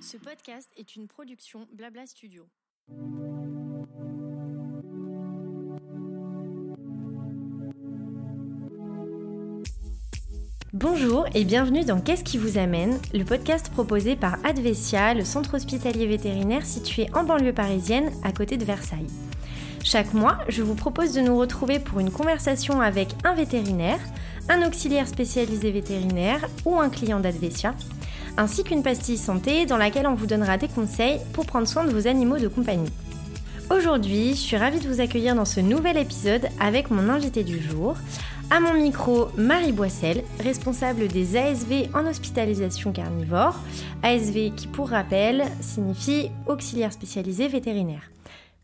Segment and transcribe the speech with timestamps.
[0.00, 2.46] Ce podcast est une production Blabla Studio.
[10.72, 15.54] Bonjour et bienvenue dans Qu'est-ce qui vous amène, le podcast proposé par Advesia, le centre
[15.54, 19.06] hospitalier vétérinaire situé en banlieue parisienne à côté de Versailles.
[19.82, 24.00] Chaque mois, je vous propose de nous retrouver pour une conversation avec un vétérinaire,
[24.48, 27.74] un auxiliaire spécialisé vétérinaire ou un client d'Advesia,
[28.36, 31.90] ainsi qu'une pastille santé dans laquelle on vous donnera des conseils pour prendre soin de
[31.90, 32.90] vos animaux de compagnie.
[33.70, 37.60] Aujourd'hui, je suis ravie de vous accueillir dans ce nouvel épisode avec mon invité du
[37.60, 37.96] jour.
[38.48, 43.58] À mon micro, Marie Boissel, responsable des ASV en hospitalisation carnivore.
[44.04, 48.08] ASV qui, pour rappel, signifie auxiliaire spécialisé vétérinaire.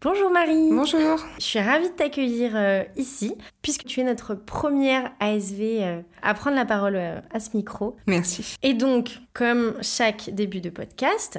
[0.04, 0.68] Bonjour Marie.
[0.72, 1.24] Bonjour.
[1.38, 6.34] Je suis ravie de t'accueillir euh, ici, puisque tu es notre première ASV euh, à
[6.34, 7.96] prendre la parole euh, à ce micro.
[8.08, 8.56] Merci.
[8.64, 11.38] Et donc, comme chaque début de podcast,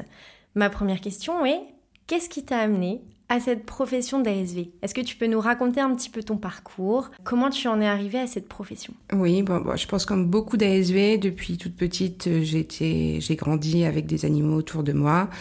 [0.55, 1.59] ma première question est
[2.07, 3.01] qu'est-ce qui t'a amené
[3.33, 7.09] à cette profession d'ASV Est-ce que tu peux nous raconter un petit peu ton parcours?
[7.23, 8.93] Comment tu en es arrivée à cette profession?
[9.11, 14.57] Oui, bon, je pense comme beaucoup d'ASV, depuis toute petite, j'ai grandi avec des animaux
[14.57, 15.31] autour de moi.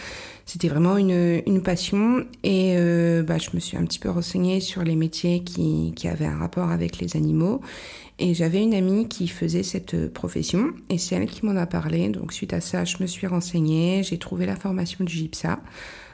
[0.47, 4.59] C'était vraiment une, une, passion et euh, bah, je me suis un petit peu renseignée
[4.59, 7.61] sur les métiers qui, qui avaient un rapport avec les animaux.
[8.17, 12.09] Et j'avais une amie qui faisait cette profession et c'est elle qui m'en a parlé.
[12.09, 15.59] Donc suite à ça, je me suis renseignée, j'ai trouvé la formation du GIPSA.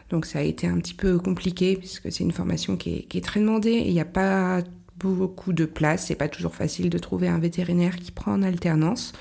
[0.09, 3.39] Donc ça a été un petit peu compliqué puisque c'est une formation qui est, très
[3.39, 4.61] demandée et il n'y a pas
[4.97, 6.07] beaucoup de place.
[6.07, 9.13] C'est pas toujours facile de trouver un vétérinaire qui prend en alternance.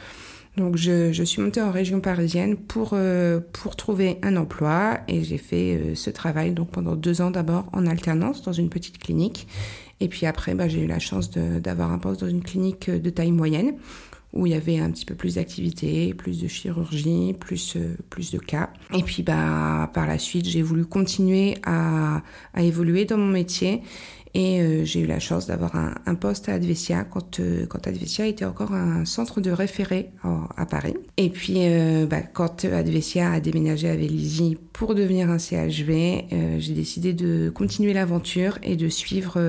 [0.57, 5.39] Donc je, suis montée en région parisienne pour, euh, pour trouver un emploi et j'ai
[5.39, 9.47] fait euh, ce travail donc pendant deux ans d'abord en alternance dans une petite clinique
[10.01, 13.11] et puis après bah, j'ai eu la chance d'avoir un poste dans une clinique de
[13.11, 13.75] taille moyenne
[14.33, 18.31] où il y avait un petit peu plus d'activité, plus de chirurgie, plus, euh, plus
[18.31, 18.71] de cas.
[18.95, 22.23] Et puis bah, par la suite j'ai voulu continuer à,
[22.55, 23.83] à évoluer dans mon métier
[24.35, 27.87] et euh, j'ai eu la chance d'avoir un, un, poste à Advesia quand, euh, quand
[27.87, 30.95] Advesia était encore un centre de référé à, à Paris.
[31.17, 31.61] Et puis
[32.09, 37.95] bah, quand Advesia a déménagé à Vélizy pour devenir un CHV, j'ai décidé de continuer
[37.95, 39.41] l'aventure et de suivre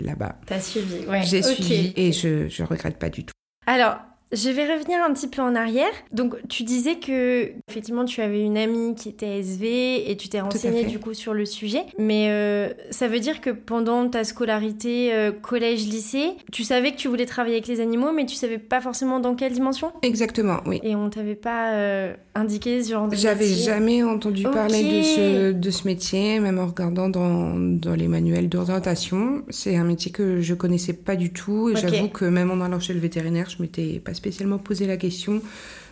[0.00, 0.36] là-bas.
[0.46, 1.22] T'as suivi, ouais.
[1.24, 1.54] J'ai okay.
[1.54, 3.34] suivi et je, je regrette pas du tout.
[3.66, 3.96] Alors,
[4.32, 5.92] je vais revenir un petit peu en arrière.
[6.12, 10.40] Donc, tu disais que effectivement, tu avais une amie qui était SV et tu t'es
[10.40, 11.82] renseignée du coup sur le sujet.
[11.98, 17.08] Mais euh, ça veut dire que pendant ta scolarité euh, collège-lycée, tu savais que tu
[17.08, 19.92] voulais travailler avec les animaux, mais tu savais pas forcément dans quelle dimension?
[20.02, 20.80] Exactement, oui.
[20.82, 24.54] Et on t'avait pas euh, indiqué ce genre de J'avais jamais entendu okay.
[24.54, 29.42] parler de ce, de ce métier, même en regardant dans, dans les manuels d'orientation.
[29.50, 31.68] C'est un métier que je connaissais pas du tout.
[31.68, 31.88] Et okay.
[31.88, 35.42] j'avoue que même en allant chez le vétérinaire, je m'étais pas spécialement posé la question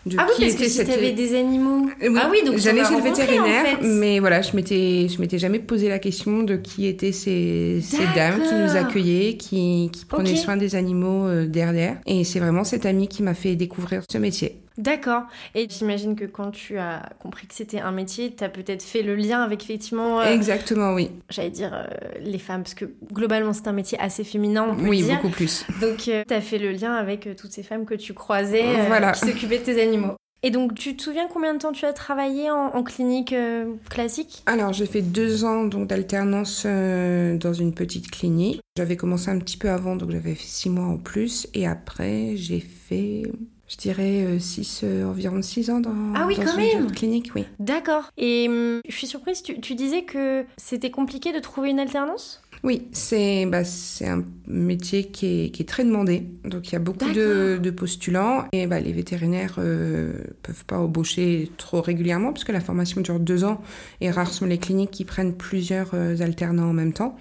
[0.06, 0.88] de ah qui oui, parce était que si cette...
[0.88, 1.88] t'avais des animaux.
[2.00, 3.86] Oui, ah oui, donc j'allais chez le vétérinaire, en fait.
[3.86, 8.04] mais voilà, je m'étais, je m'étais jamais posé la question de qui étaient ces, ces
[8.14, 10.38] dames qui nous accueillaient, qui, qui prenaient okay.
[10.38, 11.98] soin des animaux euh, derrière.
[12.06, 14.56] Et c'est vraiment cette amie qui m'a fait découvrir ce métier.
[14.78, 15.24] D'accord.
[15.54, 19.02] Et j'imagine que quand tu as compris que c'était un métier, tu as peut-être fait
[19.02, 20.20] le lien avec effectivement.
[20.20, 21.10] Euh, Exactement, oui.
[21.28, 21.84] J'allais dire euh,
[22.20, 25.16] les femmes, parce que globalement c'est un métier assez féminin, on peut Oui, dire.
[25.16, 25.66] beaucoup plus.
[25.80, 28.64] Donc euh, tu as fait le lien avec euh, toutes ces femmes que tu croisais,
[28.86, 29.12] voilà.
[29.12, 30.14] qui s'occupaient de tes animaux.
[30.42, 33.74] Et donc, tu te souviens combien de temps tu as travaillé en, en clinique euh,
[33.90, 34.42] classique?
[34.46, 38.62] Alors, j'ai fait deux ans donc d'alternance euh, dans une petite clinique.
[38.78, 41.46] J'avais commencé un petit peu avant, donc j'avais fait six mois en plus.
[41.52, 43.24] Et après, j'ai fait,
[43.70, 46.90] je dirais, euh, six, environ six ans dans, ah oui, dans quand une même.
[46.90, 47.30] clinique.
[47.34, 47.46] Oui.
[47.58, 48.10] D'accord.
[48.18, 52.42] Et hum, je suis surprise, tu, tu disais que c'était compliqué de trouver une alternance?
[52.62, 53.62] Oui, c'est bah,
[54.02, 56.26] un métier qui est, qui est, très demandé.
[56.44, 60.64] Donc il y a beaucoup de, de, postulants et bah, les vétérinaires ne euh, peuvent
[60.66, 63.62] pas embaucher trop régulièrement puisque la formation dure deux ans
[64.02, 67.16] et rares sont les cliniques qui prennent plusieurs euh, alternants en même temps.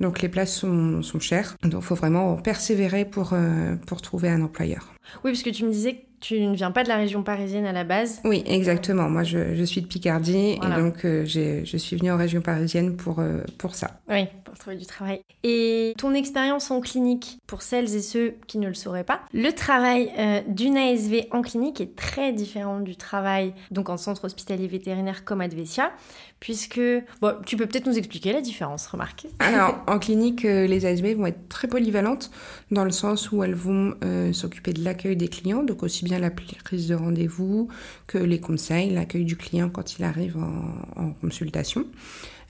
[0.00, 1.56] Donc les places sont, sont chères.
[1.62, 4.92] Donc il faut vraiment persévérer pour, euh, pour trouver un employeur.
[5.24, 7.72] Oui, parce que tu me disais tu ne viens pas de la région parisienne à
[7.72, 8.20] la base.
[8.24, 9.08] Oui, exactement.
[9.08, 10.78] Moi, je, je suis de Picardie voilà.
[10.78, 14.00] et donc euh, je suis venue en région parisienne pour, euh, pour ça.
[14.08, 15.22] Oui, pour trouver du travail.
[15.42, 19.50] Et ton expérience en clinique, pour celles et ceux qui ne le sauraient pas, le
[19.52, 24.68] travail euh, d'une ASV en clinique est très différent du travail donc en centre hospitalier
[24.68, 25.90] vétérinaire comme Advesia,
[26.38, 26.80] puisque
[27.22, 29.26] bon, tu peux peut-être nous expliquer la différence, remarque.
[29.38, 32.30] Alors, en clinique, les ASV vont être très polyvalentes
[32.70, 33.94] dans le sens où elles vont
[34.32, 37.68] s'occuper de l'accueil des clients, donc aussi bien la prise de rendez-vous
[38.06, 41.86] que les conseils, l'accueil du client quand il arrive en, consultation.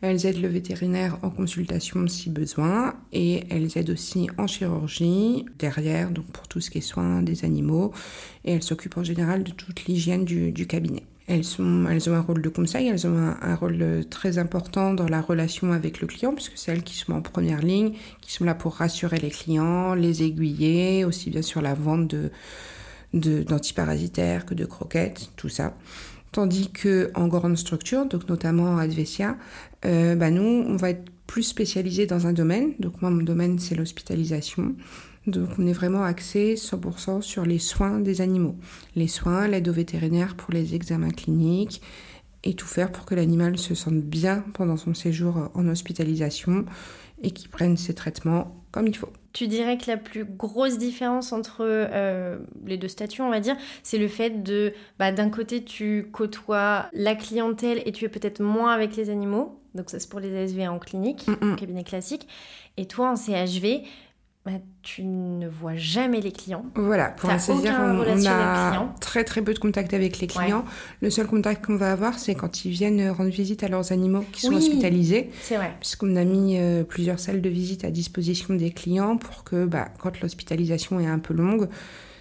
[0.02, 6.10] Elles aident le vétérinaire en consultation si besoin et elles aident aussi en chirurgie derrière,
[6.10, 7.92] donc pour tout ce qui est soins des animaux.
[8.44, 11.02] Et elles s'occupent en général de toute l'hygiène du, cabinet.
[11.26, 15.72] Elles, ont un rôle de conseil, elles ont un, rôle très important dans la relation
[15.72, 17.92] avec le client, puisque c'est elles qui sont en première ligne,
[18.22, 22.30] qui sont là pour rassurer les clients, les aiguiller, aussi bien sur la vente de
[23.12, 25.76] d'antiparasitaires que de croquettes, tout ça.
[26.32, 29.36] Tandis que en grande structure, donc notamment à Advesia,
[29.84, 32.72] euh, bah nous, on va être plus spécialisé dans un domaine.
[32.78, 34.74] Donc moi, mon domaine, c'est l'hospitalisation.
[35.26, 38.56] Donc on est vraiment axé 100% sur les soins des animaux.
[38.96, 41.82] Les soins, l'aide aux vétérinaires pour les examens cliniques
[42.42, 46.64] et tout faire pour que l'animal se sente bien pendant son séjour en hospitalisation
[47.22, 49.12] et qu'il prenne ses traitements comme il faut.
[49.32, 53.56] Tu dirais que la plus grosse différence entre euh, les deux statuts, on va dire,
[53.82, 58.42] c'est le fait de, bah, d'un côté, tu côtoies la clientèle et tu es peut-être
[58.42, 59.58] moins avec les animaux.
[59.74, 62.26] Donc ça, c'est pour les ASV en clinique, en cabinet classique.
[62.76, 63.82] Et toi, en CHV,
[64.50, 66.64] bah, tu ne vois jamais les clients.
[66.74, 70.64] Voilà, pour ainsi dire, on, a très très peu de contact avec les clients.
[71.00, 74.24] Le seul contact qu'on va avoir, c'est quand ils viennent rendre visite à leurs animaux
[74.32, 75.30] qui sont hospitalisés.
[75.42, 75.76] C'est vrai.
[75.78, 79.88] Puisqu'on a mis euh, plusieurs salles de visite à disposition des clients pour que, bah,
[80.00, 81.68] quand l'hospitalisation est un peu longue,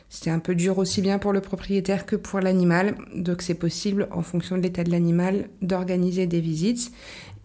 [0.10, 2.96] c'est un peu dur aussi bien pour le propriétaire que pour l'animal.
[3.16, 6.92] Donc c'est possible, en fonction de l'état de l'animal, d'organiser des visites.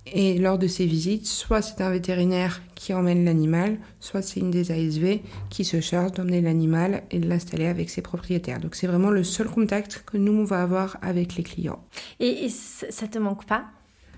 [0.06, 4.50] Et lors de ces visites, soit c'est un vétérinaire qui emmène l'animal, soit c'est une
[4.50, 8.60] des ASV qui se charge d'emmener l'animal et de l'installer avec ses propriétaires.
[8.60, 11.82] Donc c'est vraiment le seul contact que nous, on va avoir avec les clients.
[12.20, 13.64] Et, ça te manque pas?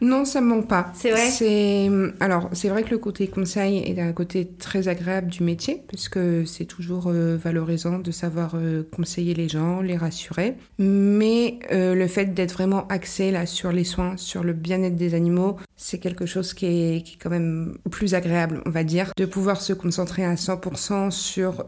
[0.00, 0.92] Non, ça me manque pas.
[0.94, 1.30] C'est vrai.
[1.30, 1.90] C'est
[2.20, 6.08] alors c'est vrai que le côté conseil est un côté très agréable du métier parce
[6.08, 10.54] que c'est toujours euh, valorisant de savoir euh, conseiller les gens, les rassurer.
[10.78, 15.14] Mais euh, le fait d'être vraiment axé là sur les soins, sur le bien-être des
[15.14, 19.12] animaux, c'est quelque chose qui est, qui est quand même plus agréable, on va dire,
[19.16, 21.64] de pouvoir se concentrer à 100% sur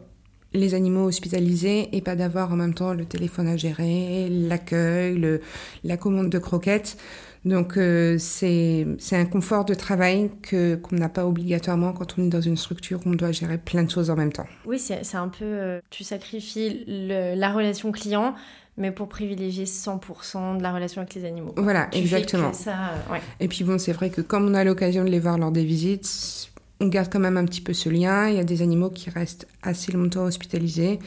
[0.55, 5.41] les animaux hospitalisés et pas d'avoir en même temps le téléphone à gérer, l'accueil,
[5.85, 6.97] la commande de croquettes.
[7.45, 12.29] Donc euh, c'est un confort de travail que qu'on n'a pas obligatoirement quand on est
[12.29, 14.47] dans une structure où on doit gérer plein de choses en même temps.
[14.67, 18.35] Oui, c'est un peu euh, tu sacrifies la relation client
[18.79, 21.53] mais pour privilégier 100% de la relation avec les animaux.
[21.57, 22.53] Voilà, exactement.
[22.53, 23.21] Ça, euh, ouais.
[23.41, 25.65] Et puis bon, c'est vrai que comme on a l'occasion de les voir lors des
[25.65, 26.49] visites,
[26.81, 28.29] on garde quand même un petit peu ce lien.
[28.29, 31.01] Il y a des animaux qui restent assez longtemps hospitalisés.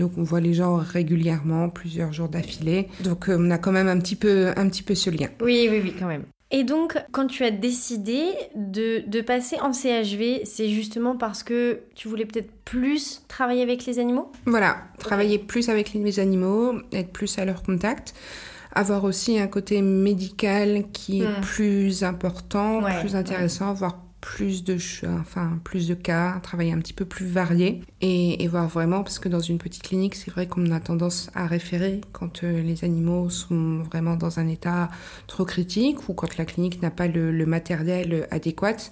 [0.00, 2.88] Donc on voit les gens régulièrement, plusieurs jours d'affilée.
[3.04, 5.28] Donc euh, on a quand même un petit peu, un petit peu ce lien.
[5.40, 6.24] Oui, oui, oui, quand même.
[6.52, 8.24] Et donc, quand tu as décidé
[8.56, 13.86] de, de passer en CHV, c'est justement parce que tu voulais peut-être plus travailler avec
[13.86, 14.32] les animaux?
[14.46, 18.14] Voilà, travailler plus avec les animaux, être plus à leur contact
[18.72, 21.40] avoir aussi un côté médical qui est hmm.
[21.40, 24.76] plus important, plus intéressant, voire plus de,
[25.20, 29.18] enfin, plus de cas, un travail un petit peu plus varié et, voir vraiment, parce
[29.18, 32.84] que dans une petite clinique, c'est vrai qu'on a tendance à référer quand euh, les
[32.84, 34.90] animaux sont vraiment dans un état
[35.26, 38.90] trop critique ou quand la clinique n'a pas le matériel adéquat.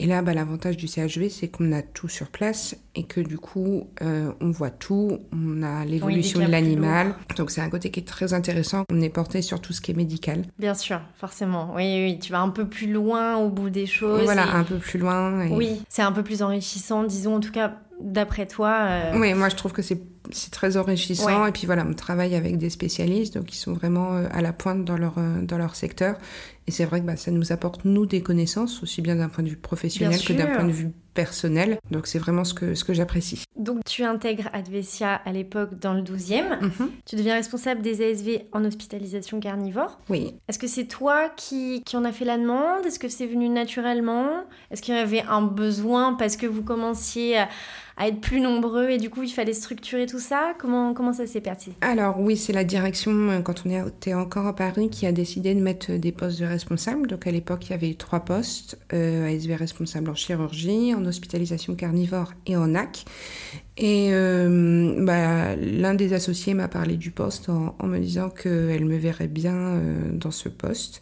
[0.00, 3.36] Et là, bah, l'avantage du CHV, c'est qu'on a tout sur place et que du
[3.36, 7.14] coup, euh, on voit tout, on a l'évolution de l'animal.
[7.36, 8.84] Donc c'est un côté qui est très intéressant.
[8.92, 10.42] On est porté sur tout ce qui est médical.
[10.58, 11.72] Bien sûr, forcément.
[11.74, 14.22] Oui, oui, tu vas un peu plus loin au bout des choses.
[14.22, 15.48] Voilà, un peu plus loin.
[15.50, 18.78] Oui, c'est un peu plus enrichissant, disons en tout cas d'après toi.
[18.80, 20.00] Euh, oui, moi je trouve que c'est
[20.50, 21.46] très enrichissant.
[21.46, 24.52] Et puis voilà, on travaille avec des spécialistes, donc ils sont vraiment euh, à la
[24.52, 26.16] pointe dans leur, dans leur secteur.
[26.68, 29.42] Et c'est vrai que bah, ça nous apporte, nous, des connaissances, aussi bien d'un point
[29.42, 31.78] de vue professionnel que d'un point de vue personnel.
[31.90, 33.42] Donc c'est vraiment ce que, ce que j'apprécie.
[33.56, 36.60] Donc tu intègres Advesia à l'époque dans le 12e.
[36.60, 36.90] Mhm.
[37.06, 39.98] Tu deviens responsable des ASV en hospitalisation carnivore.
[40.10, 40.34] Oui.
[40.46, 42.84] Est-ce que c'est toi qui, qui en a fait la demande?
[42.86, 44.44] Est-ce que c'est venu naturellement?
[44.70, 47.48] Est-ce qu'il y avait un besoin parce que vous commenciez à
[47.98, 51.26] à être plus nombreux et du coup il fallait structurer tout ça Comment, comment ça
[51.26, 55.06] s'est passé Alors oui, c'est la direction, euh, quand on était encore à Paris, qui
[55.06, 57.06] a décidé de mettre des postes de responsables.
[57.06, 61.74] Donc à l'époque, il y avait trois postes, euh, ASV responsable en chirurgie, en hospitalisation
[61.74, 63.04] carnivore et en NAC.
[63.78, 68.96] Et euh, bah, l'un des associés m'a parlé du poste en, me disant qu'elle me
[68.96, 71.00] verrait bien euh, dans ce poste.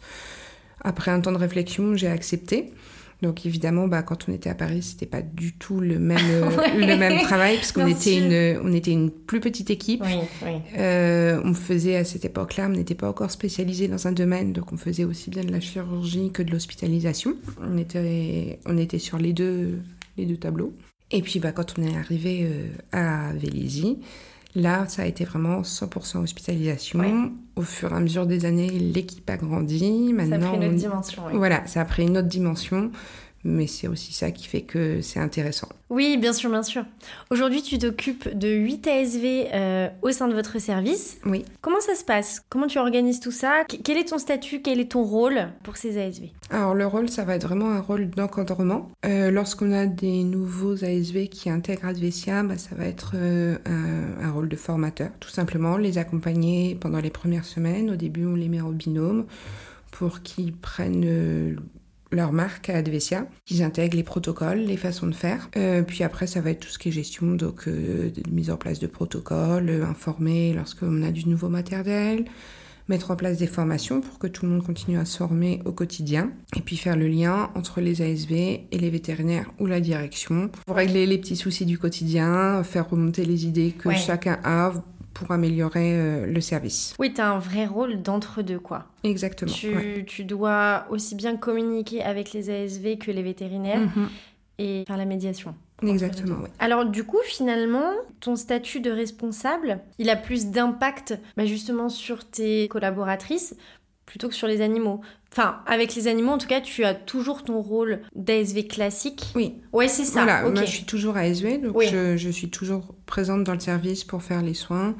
[0.81, 2.71] Après un temps de réflexion, j'ai accepté.
[3.21, 6.49] Donc évidemment, bah, quand on était à Paris, c'était pas du tout le même, euh,
[6.75, 10.03] le même travail, parce qu'on était une, on était une plus petite équipe.
[10.77, 14.71] Euh, on faisait à cette époque-là, on n'était pas encore spécialisé dans un domaine, donc
[14.71, 17.35] on faisait aussi bien de la chirurgie que de l'hospitalisation.
[17.61, 19.79] On était, on était sur les deux,
[20.17, 20.73] les deux tableaux.
[21.09, 23.97] Et puis bah, quand on est arrivé euh, à Vélizy,
[24.57, 26.99] Là, ça a été vraiment 100% hospitalisation.
[26.99, 27.13] Ouais.
[27.55, 29.79] Au fur et à mesure des années, l'équipe a grandi.
[30.17, 31.23] Ça a Maintenant, pris une autre on- dimension.
[31.27, 31.33] oui.
[31.37, 32.91] Voilà, ça a pris une autre dimension.
[33.49, 35.69] Mais c'est aussi ça qui fait que c'est intéressant.
[35.89, 36.83] Oui, bien sûr, bien sûr.
[37.31, 39.23] Aujourd'hui, tu t'occupes de 8 ASV
[39.53, 41.17] euh, au sein de votre service.
[41.25, 41.45] Oui.
[41.61, 42.41] Comment ça se passe?
[42.49, 43.63] Comment tu organises tout ça?
[43.69, 44.61] Qu- Quel est ton statut?
[44.61, 47.79] Quel est ton rôle pour ces ASV Alors le rôle, ça va être vraiment un
[47.79, 48.91] rôle d'encadrement.
[49.05, 54.25] Euh, Lorsqu'on a des nouveaux ASV qui intègrent Advesia, bah, ça va être euh, un,
[54.27, 57.91] un rôle de formateur, tout simplement, les accompagner pendant les premières semaines.
[57.91, 59.25] Au début, on les met en binôme
[59.91, 61.55] pour qu'ils prennent
[62.11, 65.49] leur marque à Advesia, qu'ils intègrent les protocoles, les façons de faire.
[65.57, 68.57] Euh, puis après, ça va être tout ce qui est gestion, donc euh, mise en
[68.57, 72.25] place de protocoles, euh, informer lorsqu'on a du nouveau matériel,
[72.89, 75.73] mettre en place des formations pour que tout le monde continue à se former au
[75.73, 78.31] quotidien, et puis faire le lien entre les ASV
[78.71, 83.25] et les vétérinaires ou la direction pour régler les petits soucis du quotidien, faire remonter
[83.25, 83.97] les idées que Ouais.
[83.97, 84.71] chacun a
[85.17, 86.93] pour améliorer euh, le service.
[86.99, 88.85] Oui, tu as un vrai rôle d'entre-deux, quoi.
[89.03, 89.51] Exactement.
[89.51, 90.03] Tu, ouais.
[90.07, 94.09] tu dois aussi bien communiquer avec les ASV que les vétérinaires Mhm.
[94.59, 95.55] et faire la médiation.
[95.83, 96.49] Exactement, oui.
[96.59, 102.25] Alors du coup, finalement, ton statut de responsable, il a plus d'impact bah, justement sur
[102.25, 103.55] tes collaboratrices
[104.07, 105.01] plutôt que sur les animaux.
[105.31, 109.25] Enfin, avec les animaux, en tout cas, tu as toujours ton rôle d'ASV classique.
[109.35, 110.23] Oui, Ouais, c'est ça.
[110.23, 111.85] voilà, moi je suis toujours ASV, donc Oui.
[111.91, 114.95] je, je suis toujours présente dans le service pour faire les soins,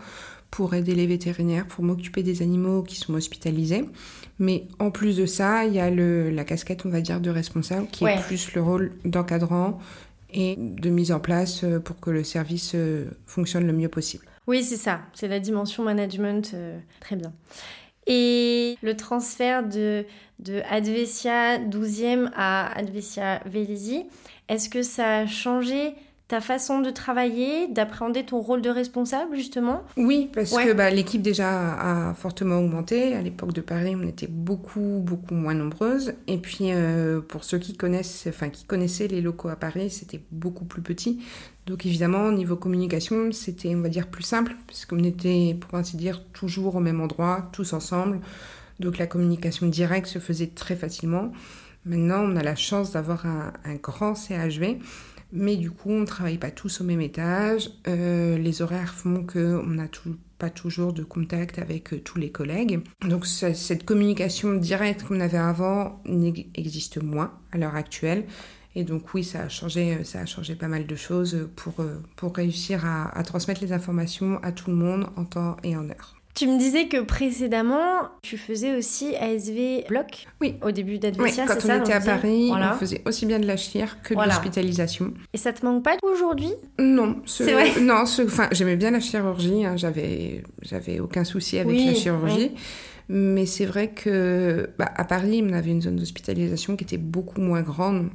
[0.51, 3.85] pour aider les vétérinaires, pour m'occuper des animaux qui sont hospitalisés.
[4.39, 7.29] Mais en plus de ça, il y a le, la casquette, on va dire, de
[7.31, 8.15] responsable, qui Ouais.
[8.15, 9.79] est plus le rôle d'encadrant
[10.33, 14.25] et de mise en place euh, pour que le service euh, fonctionne le mieux possible.
[14.45, 14.99] Oui, c'est ça.
[15.13, 16.51] C'est la dimension management.
[16.53, 17.31] euh, très bien.
[18.07, 20.05] Et le transfert de,
[20.39, 24.05] de Advesia 12e à Advesia Vélizy,
[24.49, 25.93] est-ce que ça a changé
[26.29, 29.83] ta façon de travailler, d'appréhender ton rôle de responsable, justement?
[29.95, 30.65] Oui, parce Ouais.
[30.65, 31.73] que bah, l'équipe déjà
[32.09, 33.15] a fortement augmenté.
[33.15, 36.15] À l'époque de Paris, on était beaucoup, beaucoup moins nombreuses.
[36.27, 40.19] Et puis, euh, pour ceux qui connaissent, enfin, qui connaissaient les locaux à Paris, c'était
[40.31, 41.19] beaucoup plus petit.
[41.67, 45.97] Donc, évidemment, au niveau communication, c'était, on va dire, plus simple, puisqu'on était, pour ainsi
[45.97, 48.21] dire, toujours au même endroit, tous ensemble.
[48.79, 51.33] Donc, la communication directe se faisait très facilement.
[51.85, 53.51] Maintenant, on a la chance d'avoir un,
[53.83, 54.77] grand CHV.
[55.33, 57.69] Mais du coup, on ne travaille pas tous au même étage.
[57.89, 59.87] Euh, les horaires font qu'on n'a
[60.37, 62.79] pas toujours de contact avec euh, tous les collègues.
[63.01, 68.25] Donc cette communication directe qu'on avait avant n'ex- existe moins à l'heure actuelle.
[68.79, 71.95] Et donc oui, ça a changé, ça a changé pas mal de choses pour, euh,
[72.15, 75.89] pour réussir à, à transmettre les informations à tout le monde en temps et en
[75.89, 76.13] heure.
[76.35, 80.53] Tu me disais que précédemment, tu faisais aussi ASV bloc Oui.
[80.61, 82.75] au début Oui, d'Advesia, quand c'est on ça était à Paris, Voilà.
[82.75, 85.15] on faisait aussi bien de la chire que de l'hospitalisation.
[85.33, 86.51] Et ça te manque pas aujourd'hui?
[86.79, 91.57] Non, ce- C'est vrai non, enfin, j'aimais bien la chirurgie, hein, j'avais, j'avais aucun souci
[91.57, 92.51] avec Oui, la chirurgie.
[93.09, 97.41] Mais c'est vrai que bah, à Paris, on avait une zone d'hospitalisation qui était beaucoup
[97.41, 98.09] moins grande.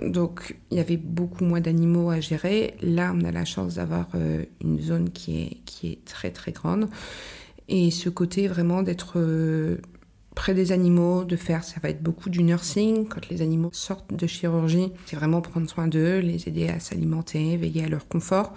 [0.00, 2.74] Donc, il y avait beaucoup moins d'animaux à gérer.
[2.82, 6.88] Là, on a la chance d'avoir euh, une zone qui est, très, très grande.
[7.68, 9.78] Et ce côté vraiment d'être euh,
[10.34, 13.06] près des animaux, de faire, ça va être beaucoup du nursing.
[13.08, 17.56] Quand les animaux sortent de chirurgie, c'est vraiment prendre soin d'eux, les aider à s'alimenter,
[17.56, 18.54] veiller à leur confort.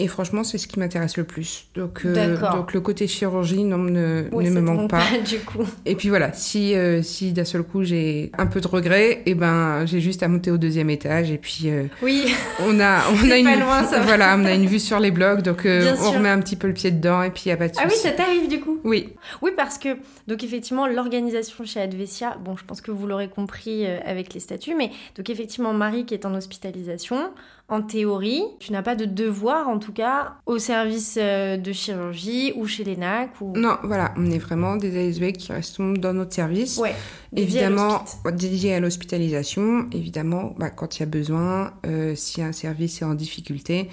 [0.00, 1.66] Et franchement, c'est ce qui m'intéresse le plus.
[1.74, 5.02] Donc, euh, donc le côté chirurgie non, ne, Oui, ne ça me manque pas.
[5.28, 5.66] du coup.
[5.86, 9.34] Et puis voilà, si, euh, si d'un seul coup j'ai un peu de regret, et
[9.34, 12.26] ben j'ai juste à monter au deuxième étage et puis euh, Oui,
[12.60, 14.00] on a on a une pas loin, ça.
[14.00, 16.74] voilà on a une vue sur les blocs donc on remet un petit peu le
[16.74, 18.78] pied dedans et puis il y a pas de ah oui, ça t'arrive du coup.
[18.84, 19.96] Oui, Oui, parce que,
[20.28, 24.74] donc effectivement, l'organisation chez Advesia, bon, je pense que vous l'aurez compris avec les statuts,
[24.76, 27.30] mais donc effectivement, Marie qui est en hospitalisation,
[27.70, 32.52] en théorie, tu n'as pas de devoir, en tout cas, au service euh, de chirurgie
[32.56, 33.52] ou chez l'ENAC ou...
[33.56, 36.78] non voilà, on est vraiment des ASV qui restons dans notre service.
[36.78, 36.94] Ouais,
[37.36, 38.50] Évidemment, l'hospice.
[38.50, 43.04] dédié à l'hospitalisation, évidemment, bah, quand il y a besoin, euh, si un service est
[43.04, 43.88] en difficulté,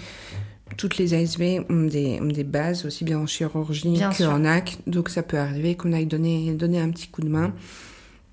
[0.77, 5.09] toutes les ASV ont des, ont des bases, aussi bien en chirurgie qu'en AC, donc
[5.09, 7.53] ça peut arriver qu'on aille donner, donner un petit coup de main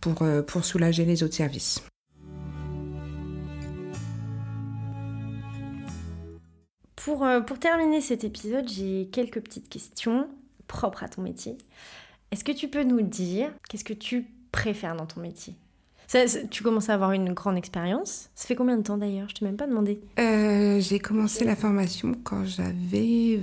[0.00, 1.82] pour, euh, pour soulager les autres services.
[7.04, 10.28] Pour, euh, pour terminer cet épisode, j'ai quelques petites questions
[10.68, 11.58] propres à ton métier.
[12.30, 15.54] Est-ce que tu peux nous dire qu'est-ce que tu préfères dans ton métier?
[16.50, 18.28] Tu commences à avoir une grande expérience.
[18.34, 19.28] Ça fait combien de temps d'ailleurs?
[19.30, 20.00] Je t'ai même pas demandé.
[20.18, 23.40] Euh, j'ai commencé la formation quand j'avais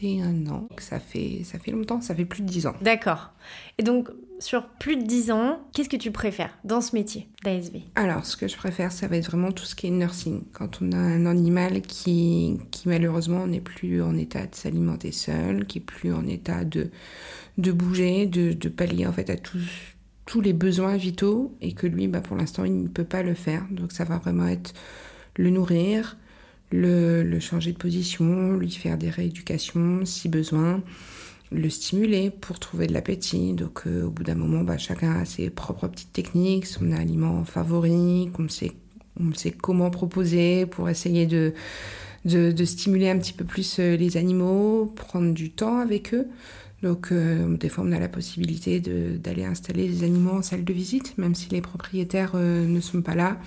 [0.00, 0.68] 21 ans.
[0.78, 2.74] Ça fait, ça fait longtemps, ça fait plus de 10 ans.
[2.80, 3.32] D'accord.
[3.78, 4.08] Et donc,
[4.38, 8.36] sur plus de 10 ans, qu'est-ce que tu préfères dans ce métier d'ASV Alors, ce
[8.36, 10.42] que je préfère, ça va être vraiment tout ce qui est nursing.
[10.52, 15.66] Quand on a un animal qui, qui malheureusement n'est plus en état de s'alimenter seul,
[15.66, 16.90] qui est plus en état de,
[17.58, 19.60] de bouger, de, de pallier en fait à tous
[20.24, 23.34] tous les besoins vitaux et que lui, bah, pour l'instant, il ne peut pas le
[23.34, 23.66] faire.
[23.70, 24.72] Donc ça va vraiment être
[25.36, 26.16] le nourrir,
[26.72, 30.82] le, changer de position, lui faire des rééducations si besoin,
[31.50, 33.52] le stimuler pour trouver de l'appétit.
[33.52, 37.44] Donc euh, au bout d'un moment, bah, chacun a ses propres petites techniques, son aliment
[37.44, 38.72] favori, on sait,
[39.20, 41.52] on sait comment proposer pour essayer de,
[42.24, 46.26] de, stimuler un petit peu plus euh, les animaux, prendre du temps avec eux.
[46.82, 50.72] Donc, euh, des fois, on a la possibilité d'aller installer les animaux en salle de
[50.72, 53.38] visite, même si les propriétaires ne sont pas là.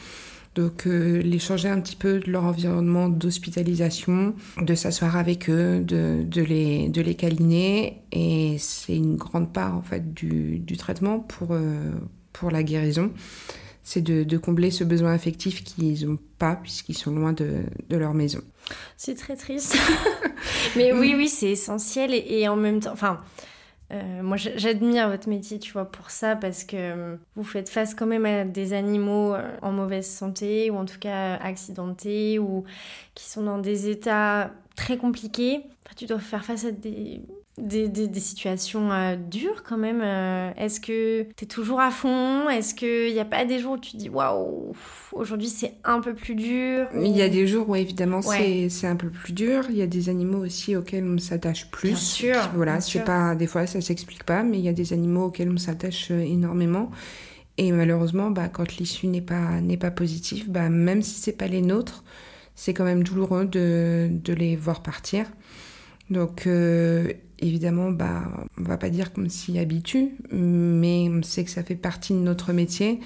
[0.55, 5.81] Donc euh, les changer un petit peu de leur environnement d'hospitalisation, de s'asseoir avec eux,
[5.81, 8.01] de, de, les, de les câliner.
[8.13, 11.91] Et c'est une grande part en fait du, du traitement pour, euh,
[12.31, 13.11] pour la guérison.
[13.83, 17.97] C'est de, de, combler ce besoin affectif qu'ils n'ont pas puisqu'ils sont loin de, de
[17.97, 18.39] leur maison.
[18.95, 19.77] C'est très triste.
[20.77, 22.13] Mais oui, oui, c'est essentiel.
[22.13, 23.19] Et, et, en même temps, enfin,
[23.91, 27.93] euh, moi, j'admire votre métier, tu vois, pour ça, parce que euh, vous faites face
[27.93, 32.63] quand même à des animaux euh, en mauvaise santé, ou en tout cas accidentés, ou
[33.13, 35.63] qui sont dans des états très compliqués.
[35.95, 37.21] tu dois faire face à des
[37.57, 40.01] des, des, situations euh, dures quand même.
[40.03, 42.49] Euh, est-ce que tu es toujours à fond?
[42.49, 44.73] Est-ce qu'il n'y a pas des jours où tu te dis waouh,
[45.13, 46.87] aujourd'hui c'est un peu plus dur?
[46.93, 49.63] Il y a des jours où évidemment c'est un peu plus dur.
[49.69, 51.89] Il y a des animaux aussi auxquels on s'attache plus.
[51.89, 52.35] Bien sûr.
[52.55, 55.49] Voilà, c'est pas des fois ça s'explique pas, mais il y a des animaux auxquels
[55.49, 56.91] on s'attache euh, énormément.
[57.57, 61.47] Et malheureusement, bah, quand l'issue n'est pas n'est pas positive, bah, même si c'est pas
[61.47, 62.03] les nôtres,
[62.53, 65.25] c'est quand même douloureux de, de les voir partir.
[66.09, 66.47] Donc
[67.39, 68.23] évidemment, bah,
[68.57, 72.19] on va pas dire qu'on s'y habitue, mais on sait que ça fait partie de
[72.19, 72.99] notre métier.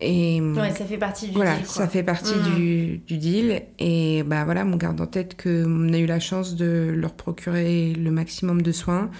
[0.00, 1.66] Et ouais, ça fait partie du voilà, deal.
[1.66, 2.54] ça fait partie mmh.
[2.54, 3.62] du, du, deal.
[3.80, 7.94] Et bah voilà, on garde en tête qu'on a eu la chance de leur procurer
[7.94, 9.10] le maximum de soins,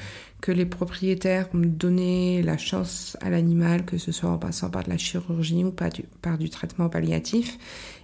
[0.41, 4.85] que les propriétaires ont donné la chance à l'animal, que ce soit en passant par
[4.85, 7.59] de la chirurgie ou par du, par du traitement palliatif,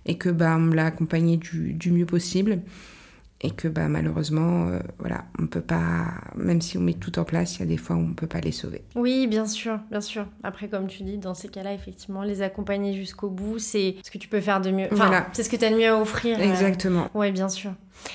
[0.05, 2.61] et que bah on l'a accompagné du, du mieux possible
[3.45, 7.25] et que bah, malheureusement, euh, voilà, on peut pas, même si on met tout en
[7.25, 8.83] place, il y a des fois où on peut pas les sauver.
[8.97, 10.27] Oui, bien sûr, bien sûr.
[10.43, 14.17] Après, comme tu dis, dans ces cas-là, effectivement, les accompagner jusqu'au bout, c'est ce que
[14.17, 14.87] tu peux faire de mieux.
[14.87, 15.27] Enfin, voilà.
[15.35, 16.39] c'est ce que tu as de mieux à offrir.
[16.39, 17.11] Euh, Exactement.
[17.13, 17.73] Oui, bien sûr.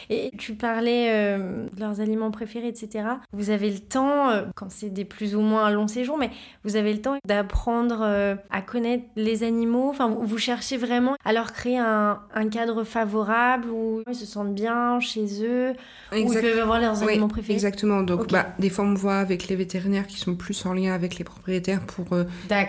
[0.09, 3.05] Et tu parlais euh, de leurs aliments préférés, etc.
[3.33, 6.29] Vous avez le temps, euh, quand c'est des plus ou moins longs séjours, mais
[6.63, 9.89] vous avez le temps d'apprendre euh, à connaître les animaux.
[9.89, 12.19] Enfin, vous, cherchez vraiment à leur créer un,
[12.51, 15.73] cadre favorable où ils se sentent bien chez eux,
[16.11, 17.53] où ils peuvent avoir leurs aliments préférés.
[17.53, 18.01] Exactement.
[18.01, 21.17] Donc, bah, des fois, on voit avec les vétérinaires qui sont plus en lien avec
[21.17, 22.07] les propriétaires pour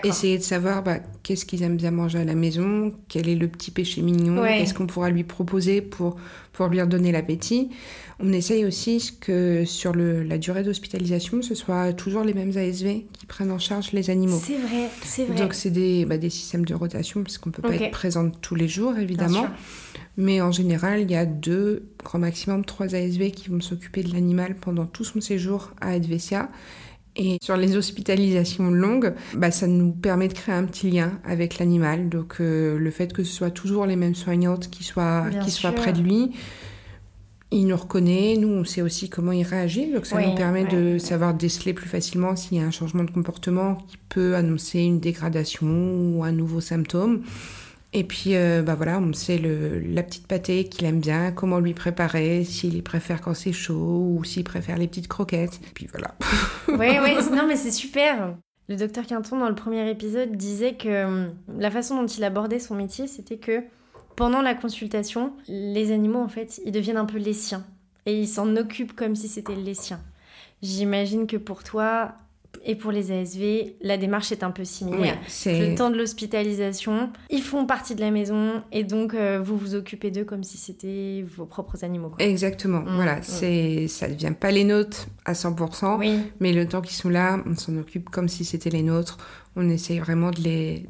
[0.03, 3.47] essayer de savoir bah, qu'est-ce qu'ils aiment bien manger à la maison, quel est le
[3.47, 6.17] petit péché mignon, qu'est-ce qu'on pourra lui proposer pour
[6.53, 7.69] pour lui redonner l'appétit.
[8.19, 13.05] On essaye aussi que sur le, la durée d'hospitalisation, ce soit toujours les mêmes ASV
[13.13, 14.39] qui prennent en charge les animaux.
[14.43, 15.35] C'est vrai, c'est vrai.
[15.35, 18.55] Donc c'est des, bah, des systèmes de rotation puisqu'on ne peut pas être présente tous
[18.55, 19.47] les jours évidemment.
[20.17, 24.13] Mais en général, il y a deux, grand maximum trois ASV qui vont s'occuper de
[24.13, 26.49] l'animal pendant tout son séjour à Advesia.
[27.17, 31.59] Et sur les hospitalisations longues, bah, ça nous permet de créer un petit lien avec
[31.59, 32.07] l'animal.
[32.07, 35.73] Donc euh, le fait que ce soit toujours les mêmes soignantes qui soient, qui soient
[35.73, 36.31] près de lui,
[37.53, 40.97] il nous reconnaît, nous on sait aussi comment il réagit, donc ça nous permet de
[40.97, 45.01] savoir déceler plus facilement s'il y a un changement de comportement qui peut annoncer une
[45.01, 47.23] dégradation ou un nouveau symptôme.
[47.93, 51.59] Et puis, euh, bah voilà, on sait le, la petite pâtée qu'il aime bien, comment
[51.59, 55.59] lui préparer, s'il préfère quand c'est chaud ou s'il préfère les petites croquettes.
[55.67, 56.15] Et puis voilà.
[56.69, 58.35] oui, oui, non mais c'est super.
[58.69, 62.59] Le docteur Quinton, dans le premier épisode, disait que hum, la façon dont il abordait
[62.59, 63.63] son métier, c'était que
[64.15, 67.65] pendant la consultation, les animaux, en fait, ils deviennent un peu les siens.
[68.05, 69.99] Et ils s'en occupent comme si c'était les siens.
[70.61, 72.13] J'imagine que pour toi,
[72.63, 75.17] et pour les ASV, la démarche est un peu similaire.
[75.45, 79.75] le temps de l'hospitalisation, ils font partie de la maison et donc euh, vous vous
[79.75, 82.11] occupez d'eux comme si c'était vos propres animaux.
[82.19, 82.81] Exactement.
[82.81, 83.23] Mmh, voilà, mmh.
[83.23, 87.41] c'est ça ne devient pas les nôtres à 100%, mais le temps qu'ils sont là,
[87.45, 89.17] on s'en occupe comme si c'était les nôtres.
[89.55, 90.85] On essaye vraiment de les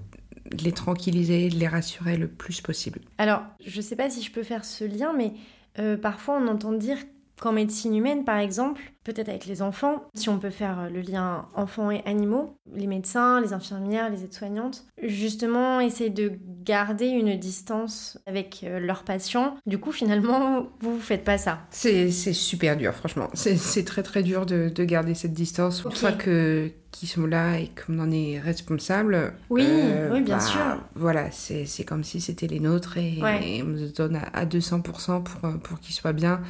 [0.52, 3.00] de les tranquilliser, de les rassurer le plus possible.
[3.18, 5.32] Alors, je ne sais pas si je peux faire ce lien, mais
[5.80, 6.98] euh, parfois on entend dire
[7.42, 11.48] qu'en médecine humaine, par exemple, peut-être avec les enfants, si on peut faire le lien
[11.56, 18.20] enfants et animaux, les médecins, les infirmières, les aides-soignantes, justement essayent de garder une distance
[18.28, 19.58] avec euh, leurs patients.
[19.66, 21.62] Du coup, finalement, vous, vous faites pas ça.
[21.72, 23.28] C'est super dur, franchement.
[23.34, 25.84] C'est très très dur de, garder cette distance.
[25.84, 29.34] Une fois que qui sont là et qu'on en est responsable.
[29.50, 30.60] Oui, euh, oui, bien bah, sûr.
[30.94, 33.20] Voilà, c'est comme si c'était les nôtres et,
[33.64, 36.42] on se donne à, à 200% pour, pour qu'ils soient bien.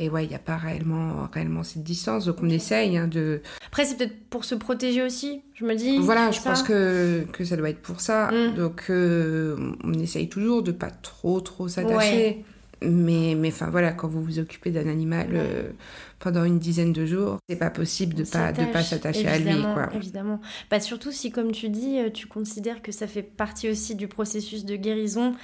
[0.00, 2.24] Et ouais, il n'y a pas réellement, réellement cette distance.
[2.26, 3.42] Donc on essaye hein, de.
[3.66, 5.98] Après, c'est peut-être pour se protéger aussi, je me dis.
[5.98, 8.30] Voilà, je pense que, que ça doit être pour ça.
[8.30, 8.54] Mm.
[8.54, 12.44] Donc euh, on essaye toujours de pas trop, trop s'attacher.
[12.82, 15.70] Mais enfin voilà, quand vous vous occupez d'un animal euh,
[16.18, 19.62] pendant une dizaine de jours, c'est pas possible de pas de pas s'attacher à lui,
[19.62, 19.88] quoi.
[19.94, 20.40] Évidemment.
[20.70, 24.08] Bah surtout si, comme tu dis, euh, tu considères que ça fait partie aussi du
[24.08, 25.34] processus de guérison,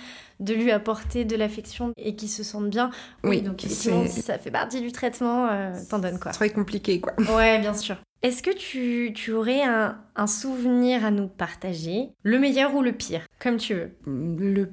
[0.40, 2.90] de lui apporter de l'affection et qu'il se sente bien.
[3.24, 6.32] Oui, donc effectivement, si ça fait partie du traitement, euh, t'en donnes quoi.
[6.32, 7.14] Très compliqué, quoi.
[7.34, 7.96] Ouais, bien sûr.
[8.22, 12.08] Est-ce que tu, tu aurais un, un, souvenir à nous partager?
[12.22, 13.90] Le meilleur ou le pire Comme tu veux.
[14.06, 14.70] Le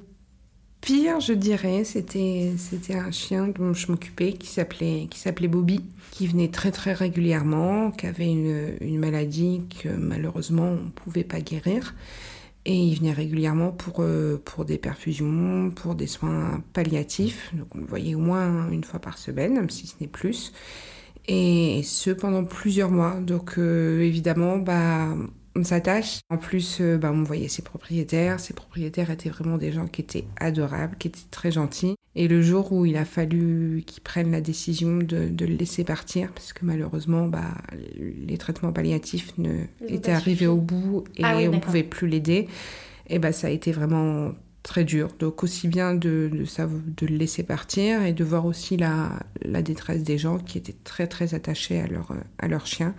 [0.81, 5.81] pire, je dirais, c'était c'était un chien dont je m'occupais qui s'appelait qui s'appelait Bobby,
[6.11, 11.23] qui venait très très régulièrement, qui avait une, une maladie que malheureusement on ne pouvait
[11.23, 11.95] pas guérir.
[12.65, 17.51] Et il venait régulièrement pour, euh, pour des perfusions, pour des soins palliatifs.
[17.55, 20.53] Donc on le voyait au moins une fois par semaine, même si ce n'est plus.
[21.27, 23.15] Et ce pendant plusieurs mois.
[23.19, 25.15] Donc euh, évidemment, bah,
[25.55, 26.19] on s'attache.
[26.29, 28.39] En plus, euh, bah, on voyait ses propriétaires.
[28.39, 31.95] Ses propriétaires étaient vraiment des gens qui étaient adorables, qui étaient très gentils.
[32.15, 35.83] Et le jour où il a fallu qu'ils prennent la décision de, de, le laisser
[35.83, 37.55] partir, parce que malheureusement, bah,
[37.95, 42.49] les traitements palliatifs ne, étaient arrivés au bout et ah on ne pouvait plus l'aider,
[43.07, 45.07] et bah, ça a été vraiment très dur.
[45.19, 49.17] Donc aussi bien de, de, ça, de le laisser partir et de voir aussi la,
[49.43, 52.93] la détresse des gens qui étaient très très attachés à leur, à leur chien.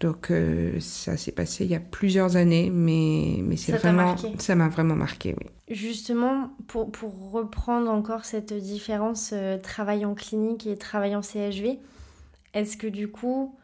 [0.00, 4.54] Donc euh, ça s'est passé il y a plusieurs années, mais, mais c'est vraiment ça
[4.54, 5.46] m'a vraiment marqué, oui.
[5.68, 11.78] Justement, pour, pour reprendre encore cette différence euh, travail en clinique et travail en CHV,
[12.54, 13.54] est-ce que du coup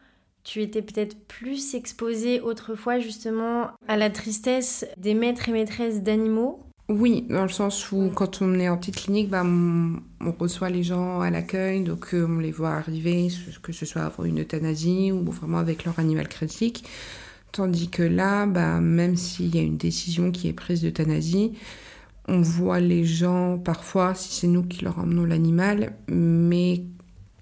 [0.43, 6.66] tu étais peut-être plus exposée autrefois justement à la tristesse des maîtres et maîtresses d'animaux
[6.89, 10.83] oui, dans le sens où quand on est en petite clinique, bah, on, reçoit les
[10.83, 13.27] gens à l'accueil, donc euh, on les voit arriver,
[13.61, 16.85] que ce soit pour une euthanasie ou vraiment avec leur animal critique.
[17.51, 21.53] Tandis que là, bah, même s'il y a une décision qui est prise d'euthanasie,
[22.29, 26.83] on voit les gens parfois, si c'est nous qui leur emmenons l'animal, mais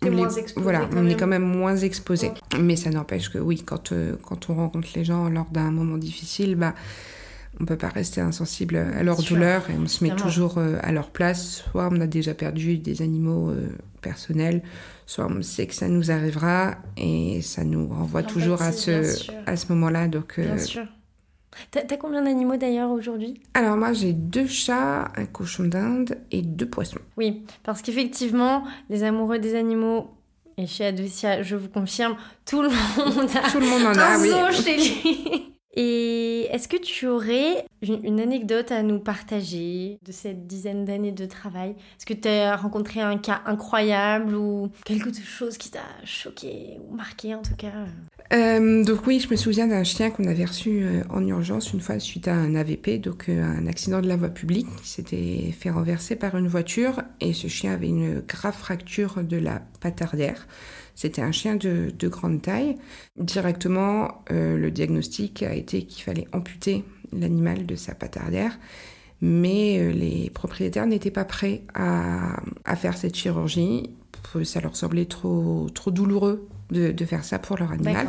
[0.01, 2.31] on, moins voilà, on est quand même moins exposé.
[2.60, 5.97] Mais ça n'empêche que oui, quand, euh, quand on rencontre les gens lors d'un moment
[5.97, 6.73] difficile, bah,
[7.60, 10.91] on peut pas rester insensible à leur douleur et on se met toujours euh, à
[10.91, 11.63] leur place.
[11.72, 13.70] Soit on a déjà perdu des animaux euh,
[14.02, 14.62] personnels,
[15.06, 19.56] soit on sait que ça nous arrivera et ça nous renvoie toujours à ce, à
[19.56, 20.08] ce moment-là.
[20.08, 20.86] Donc, euh, Bien sûr.
[21.72, 23.41] T'as as combien d'animaux d'ailleurs aujourd'hui?
[23.54, 27.00] Alors moi j'ai deux chats, un cochon d'Inde et deux poissons.
[27.15, 30.12] Oui, parce qu'effectivement, les amoureux des animaux,
[30.58, 34.15] et chez Advesia, je vous confirme, tout le monde a tout le monde en a,
[34.15, 34.54] un oui.
[34.54, 35.55] chez lui.
[35.76, 41.26] Et est-ce que tu aurais une, anecdote à nous partager de cette dizaine d'années de
[41.26, 41.72] travail?
[41.72, 46.96] Est-ce que tu as rencontré un cas incroyable ou quelque chose qui t'a choqué ou
[46.96, 47.74] marqué en tout cas?
[48.34, 51.82] Euh, donc oui, je me souviens d'un chien qu'on avait reçu euh, en urgence une
[51.82, 54.68] fois suite à un AVP, donc euh, un accident de la voie publique.
[54.82, 59.38] qui s'était fait renverser par une voiture et ce chien avait une grave fracture de
[59.38, 60.48] la patte arrière.
[60.95, 62.77] C'était un chien de, grande taille.
[63.17, 68.58] Directement, euh, le diagnostic a été qu'il fallait amputer l'animal de sa patte arrière.
[69.21, 72.38] Mais euh, les propriétaires n'étaient pas prêts à,
[72.77, 73.89] faire cette chirurgie.
[74.43, 78.08] Ça leur semblait trop, trop douloureux de, faire ça pour leur animal.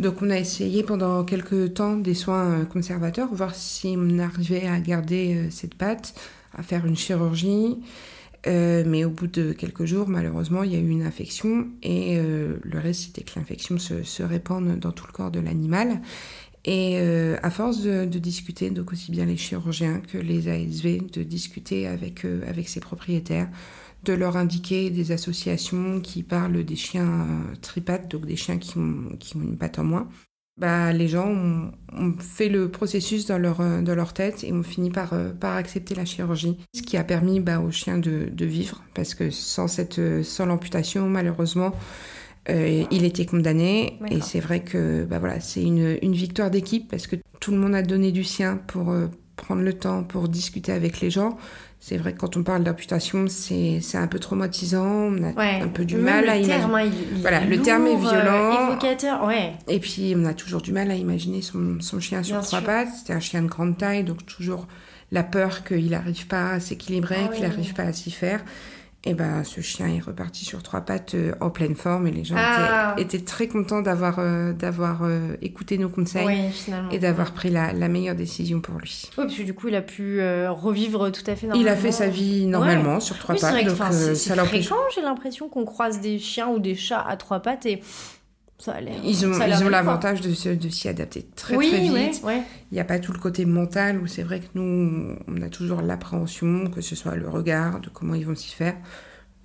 [0.00, 4.66] Donc on a essayé pendant quelques temps des soins euh, conservateurs, voir si on arrivait
[4.66, 6.14] à garder cette patte,
[6.56, 7.78] à faire une chirurgie.
[8.46, 12.18] Euh, mais au bout de quelques jours, malheureusement, il y a eu une infection et
[12.18, 16.02] euh, le reste, c'était que l'infection se, se, répande dans tout le corps de l'animal.
[16.66, 21.22] Et euh, à force de, discuter, donc aussi bien les chirurgiens que les ASV, de
[21.22, 23.50] discuter avec, avec ses propriétaires,
[24.02, 27.26] de leur indiquer des associations qui parlent des chiens
[27.62, 30.08] tripates, donc des chiens qui ont, qui ont une patte en moins,
[30.56, 31.72] bah, les gens ont,
[32.20, 35.56] fait le processus dans leur, euh, dans leur tête et ont fini par, euh, par
[35.56, 36.58] accepter la chirurgie.
[36.74, 40.22] Ce qui a permis bah, aux chiens de, de vivre, parce que sans, cette, euh,
[40.22, 41.72] sans l'amputation, malheureusement,
[42.46, 43.98] il était condamné.
[44.10, 47.56] Et c'est vrai que bah, voilà, c'est une, une victoire d'équipe, parce que tout le
[47.56, 48.94] monde a donné du sien pour
[49.36, 51.38] prendre le temps, pour discuter avec les gens.
[51.86, 55.60] C'est vrai que quand on parle d'amputation, c'est un peu traumatisant, on a Ouais.
[55.62, 56.46] un peu du Même mal à imaginer.
[56.56, 58.68] terme, hein, il- il Voilà, le terme est euh, violent.
[58.70, 59.52] évocateur, ouais.
[59.68, 62.60] Et puis, on a toujours du mal à imaginer son, son chien sur Bien trois
[62.60, 62.66] sûr.
[62.66, 62.88] pattes.
[62.98, 64.66] C'était un chien de grande taille, donc toujours
[65.12, 67.50] la peur qu'il n'arrive pas à s'équilibrer, Ah qu'il oui.
[67.50, 68.42] n'arrive pas à s'y faire.
[69.06, 72.24] Et ben, ce chien est reparti sur trois pattes euh, en pleine forme et les
[72.24, 72.94] gens Ah.
[72.96, 77.50] étaient, étaient très contents d'avoir euh, d'avoir euh, écouté nos conseils Oui, et d'avoir pris
[77.50, 79.02] la, la meilleure décision pour lui.
[79.18, 81.70] Oui, parce que du coup, il a pu revivre tout à fait Il normalement.
[81.72, 86.00] a fait sa vie normalement sur trois Oui, pattes, c'est fréquent, j'ai l'impression qu'on croise
[86.00, 87.82] des chiens ou des chats à trois pattes et
[88.58, 88.76] ça.
[89.04, 91.92] Ils ont, ils l'avantage de, de s'y adapter très oui, très vite.
[91.92, 92.42] ouais, ouais.
[92.70, 95.48] Il n'y a pas tout le côté mental où c'est vrai que nous, on a
[95.48, 98.74] toujours l'appréhension, que ce soit le regard, de comment ils vont s'y faire.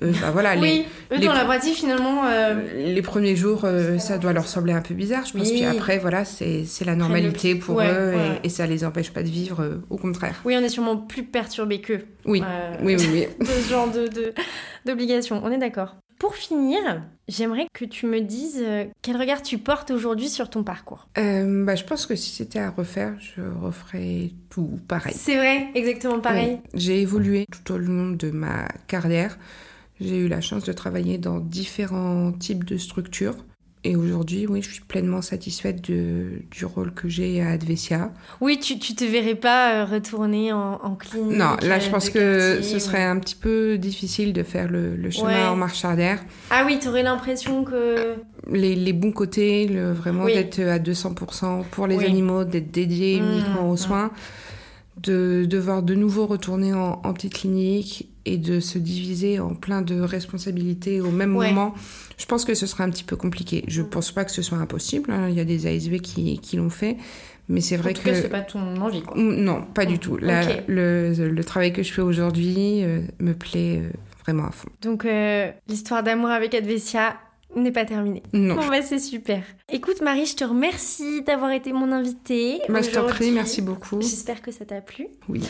[0.02, 2.24] Eux, bah voilà, oui, eux, les- dans la pratique, finalement.
[2.26, 5.48] euh, les, les premiers jours, euh, ça doit leur sembler un peu bizarre, je pense.
[5.50, 5.56] Oui.
[5.56, 8.40] Puis après, voilà, c'est la normalité pour Ouais, eux ouais.
[8.44, 10.40] Et, et ça les empêche pas de vivre, euh, au contraire.
[10.46, 12.06] Oui, on est sûrement plus perturbé qu'eux.
[12.26, 13.28] Oui, euh, oui, oui, oui.
[13.46, 14.34] de ce genre de, de-
[14.86, 15.42] d'obligation.
[15.44, 15.96] On est d'accord.
[16.20, 20.64] Pour finir, j'aimerais que tu me dises euh, quel regard tu portes aujourd'hui sur ton
[20.64, 21.08] parcours.
[21.18, 25.14] Euh, bah, je pense que si c'était à refaire, je referais tout pareil.
[25.16, 26.60] C'est vrai, exactement pareil.
[26.62, 26.70] Oui.
[26.74, 29.38] J'ai évolué tout au long de ma carrière.
[30.02, 33.38] J'ai eu la chance de travailler dans différents types de structures.
[33.86, 38.12] Et aujourd'hui, oui, je suis pleinement satisfaite de- du rôle que j'ai à Advesia.
[38.42, 41.38] Oui, tu, tu te verrais pas euh, retourner en, en clinique.
[41.38, 44.44] Non, là, euh, je pense que quartier ce ou- serait un petit peu difficile de
[44.44, 45.48] faire le, le chemin Ouais.
[45.48, 46.20] en marche arrière.
[46.50, 48.16] Ah oui, t'aurais l'impression que.
[48.52, 50.34] Les, les bons côtés, le, vraiment Oui.
[50.34, 52.06] d'être à 200% pour les Oui.
[52.06, 53.78] animaux, d'être dédié Mmh, uniquement aux mmh.
[53.78, 54.12] soins,
[55.02, 59.82] de devoir de nouveau retourner en, en petite clinique et de se diviser en plein
[59.82, 61.50] de responsabilités au même Ouais.
[61.50, 61.74] moment.
[62.18, 63.64] Je pense que ce sera un petit peu compliqué.
[63.68, 63.90] Je Mmh.
[63.90, 65.12] pense pas que ce soit impossible.
[65.12, 65.28] hein.
[65.30, 66.98] Il y a des ASV qui, qui l'ont fait.
[67.48, 68.14] Mais c'est vrai en tout que...
[68.14, 69.18] c'est pas ton envie, quoi.
[69.18, 70.18] Mm, Non, pas du Mm, tout.
[70.18, 73.90] Le, le travail que je fais aujourd'hui euh, me plaît euh,
[74.24, 74.70] vraiment à fond.
[74.82, 77.16] Donc, euh, l'histoire d'amour avec Advesia
[77.56, 78.22] n'est pas terminée.
[78.34, 78.54] Non.
[78.56, 79.42] Bon, bah, c'est super.
[79.72, 82.60] Écoute, Marie, je te remercie d'avoir été mon invitée.
[82.70, 84.00] Bah, je t'en prie, merci beaucoup.
[84.02, 85.08] J'espère que ça t'a plu.
[85.28, 85.42] Oui.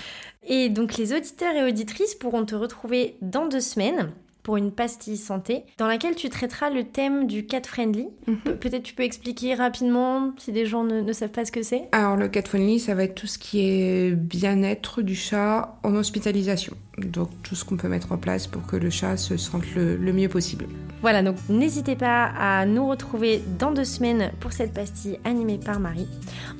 [0.47, 5.17] Et donc, les auditeurs et auditrices pourront te retrouver dans deux semaines pour une pastille
[5.17, 8.07] santé dans laquelle tu traiteras le thème du cat friendly.
[8.25, 8.37] Mhm.
[8.37, 11.61] Pe- Peut-être tu peux expliquer rapidement si des gens ne, ne savent pas ce que
[11.61, 11.83] c'est.
[11.91, 15.93] Alors, le cat friendly, ça va être tout ce qui est bien-être du chat en
[15.95, 16.73] hospitalisation.
[17.05, 19.97] Donc, tout ce qu'on peut mettre en place pour que le chat se sente le,
[20.13, 20.65] mieux possible.
[21.01, 25.79] Voilà, donc n'hésitez pas à nous retrouver dans deux semaines pour cette pastille animée par
[25.79, 26.07] Marie.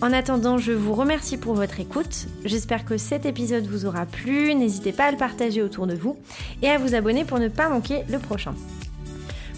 [0.02, 2.28] En attendant, je vous remercie pour votre écoute.
[2.46, 4.56] J'espère que cet épisode vous aura plu.
[4.56, 6.18] N'hésitez pas à le partager autour de vous
[6.62, 8.54] et à vous abonner pour ne pas manquer le prochain.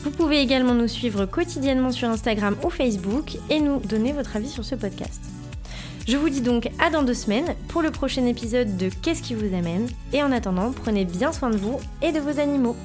[0.03, 4.49] Vous pouvez également nous suivre quotidiennement sur Instagram ou Facebook et nous donner votre avis
[4.49, 5.30] sur ce podcast.
[6.07, 9.35] Je vous dis donc à dans deux semaines pour le prochain épisode de Qu'est-ce qui
[9.35, 9.87] vous amène?
[10.13, 12.75] Et en attendant, prenez bien soin de vous et de vos animaux.